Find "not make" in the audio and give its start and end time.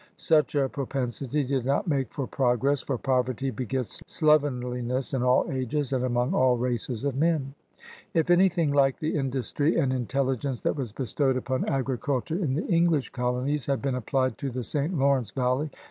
1.63-2.11